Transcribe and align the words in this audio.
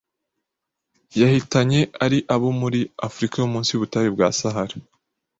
yahitanye 1.19 1.79
ari 2.05 2.19
abo 2.35 2.49
muri 2.61 2.79
Afurika 3.07 3.35
yo 3.41 3.47
munsi 3.53 3.69
y’ubutayu 3.71 4.09
bwa 4.15 4.27
Sahara. 4.39 4.75